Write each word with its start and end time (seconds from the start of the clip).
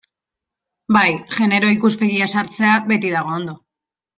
Bai, 0.95 1.11
genero 1.35 1.69
ikuspegia 1.75 2.31
sartzea 2.39 2.73
beti 2.89 3.17
dago 3.19 3.39
ondo. 3.41 3.59